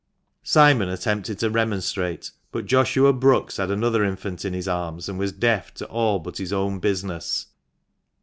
Simon 0.41 0.89
attempted 0.89 1.37
to 1.37 1.51
remonstrate, 1.51 2.31
but 2.51 2.65
Joshua 2.65 3.13
Brookes 3.13 3.57
had 3.57 3.69
another 3.69 4.03
infant 4.03 4.43
in 4.43 4.51
his 4.51 4.67
arms, 4.67 5.07
and 5.07 5.19
was 5.19 5.31
deaf 5.31 5.71
to 5.75 5.85
all 5.89 6.17
but 6.17 6.37
his 6.37 6.51
own 6.51 6.79
business. 6.79 7.45